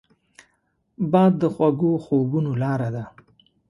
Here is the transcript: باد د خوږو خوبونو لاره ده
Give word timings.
باد 1.11 1.33
د 1.41 1.43
خوږو 1.53 1.91
خوبونو 2.03 2.51
لاره 2.61 2.89
ده 2.95 3.03